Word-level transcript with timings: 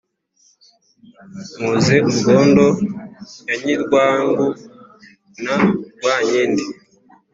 nkoze 1.57 1.95
urwondo 2.09 2.67
ya 3.47 3.55
nyirwangu 3.61 4.47
na 5.43 5.55
rwankindi, 5.95 6.65